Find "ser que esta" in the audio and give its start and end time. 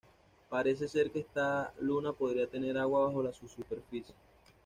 0.87-1.71